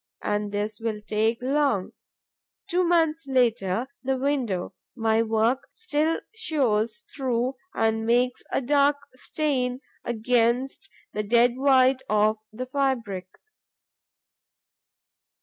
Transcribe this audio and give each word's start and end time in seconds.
And 0.23 0.51
this 0.51 0.79
will 0.79 0.99
take 0.99 1.37
long. 1.43 1.91
Two 2.67 2.83
months 2.83 3.25
later, 3.27 3.85
the 4.01 4.17
window 4.17 4.73
my 4.95 5.21
work 5.21 5.67
still 5.73 6.19
shows 6.33 7.05
through 7.15 7.53
and 7.75 8.03
makes 8.07 8.41
a 8.51 8.61
dark 8.61 8.95
stain 9.13 9.79
against 10.03 10.89
the 11.13 11.21
dead 11.21 11.55
white 11.55 12.01
of 12.09 12.37
the 12.51 12.65
fabric. 12.65 13.27